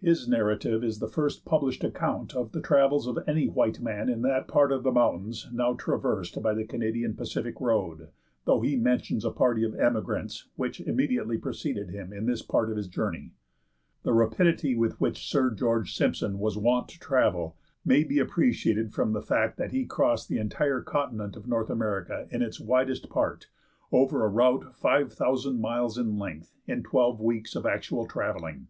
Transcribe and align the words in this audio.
His 0.00 0.26
narrative 0.26 0.82
is 0.82 0.98
the 0.98 1.10
first 1.10 1.44
published 1.44 1.84
account 1.84 2.32
of 2.34 2.52
the 2.52 2.62
travels 2.62 3.06
of 3.06 3.18
any 3.26 3.48
white 3.50 3.80
man 3.82 4.08
in 4.08 4.22
that 4.22 4.48
part 4.48 4.72
of 4.72 4.82
the 4.82 4.90
mountains 4.90 5.46
now 5.52 5.74
traversed 5.74 6.40
by 6.42 6.54
the 6.54 6.64
Canadian 6.64 7.12
Pacific 7.14 7.60
Road, 7.60 8.08
though 8.46 8.62
he 8.62 8.76
mentions 8.76 9.26
a 9.26 9.30
party 9.30 9.62
of 9.62 9.74
emigrants 9.74 10.48
which 10.56 10.80
immediately 10.80 11.36
preceded 11.36 11.90
him 11.90 12.14
in 12.14 12.24
this 12.24 12.40
part 12.40 12.70
of 12.70 12.78
his 12.78 12.88
journey. 12.88 13.32
The 14.04 14.14
rapidity 14.14 14.74
with 14.74 14.98
which 15.02 15.28
Sir 15.28 15.50
George 15.50 15.94
Simpson 15.94 16.38
was 16.38 16.56
wont 16.56 16.88
to 16.88 16.98
travel 16.98 17.58
may 17.84 18.04
be 18.04 18.18
appreciated 18.18 18.94
from 18.94 19.12
the 19.12 19.20
fact 19.20 19.58
that 19.58 19.72
he 19.72 19.84
crossed 19.84 20.30
the 20.30 20.38
entire 20.38 20.80
continent 20.80 21.36
of 21.36 21.46
North 21.46 21.68
America 21.68 22.26
in 22.30 22.40
its 22.40 22.58
widest 22.58 23.10
part, 23.10 23.48
over 23.92 24.24
a 24.24 24.28
route 24.30 24.74
five 24.74 25.12
thousand 25.12 25.60
miles 25.60 25.98
in 25.98 26.16
length, 26.18 26.54
in 26.66 26.82
twelve 26.82 27.20
weeks 27.20 27.54
of 27.54 27.66
actual 27.66 28.06
travelling. 28.06 28.68